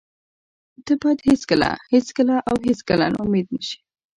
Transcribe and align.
ته 0.85 0.93
باید 1.01 1.19
هېڅکله، 1.29 1.69
هېڅکله 1.93 2.35
او 2.49 2.55
هېڅکله 2.67 3.05
نا 3.13 3.17
امید 3.23 3.47
نشې. 3.55 3.77